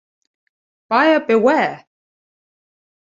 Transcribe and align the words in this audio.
Buyer 0.89 1.19
beware! 1.27 1.85